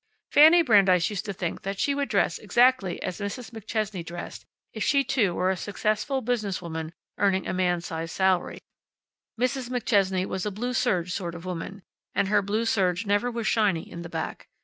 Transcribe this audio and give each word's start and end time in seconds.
Fanny 0.31 0.63
Brandeis 0.63 1.11
used 1.11 1.25
to 1.25 1.31
think 1.33 1.61
that 1.61 1.77
she 1.77 1.93
would 1.93 2.09
dress 2.09 2.39
exactly 2.39 2.99
as 3.03 3.19
Mrs. 3.19 3.51
McChesney 3.51 4.03
dressed, 4.03 4.47
if 4.73 4.83
she 4.83 5.03
too 5.03 5.35
were 5.35 5.51
a 5.51 5.55
successful 5.55 6.21
business 6.21 6.59
woman 6.59 6.91
earning 7.19 7.45
a 7.47 7.53
man 7.53 7.81
size 7.81 8.11
salary. 8.11 8.63
Mrs. 9.39 9.69
McChesney 9.69 10.25
was 10.25 10.43
a 10.43 10.49
blue 10.49 10.73
serge 10.73 11.13
sort 11.13 11.35
of 11.35 11.45
woman 11.45 11.83
and 12.15 12.29
her 12.29 12.41
blue 12.41 12.65
serge 12.65 13.05
never 13.05 13.29
was 13.29 13.45
shiny 13.45 13.87
in 13.91 14.01
the 14.01 14.09
back. 14.09 14.47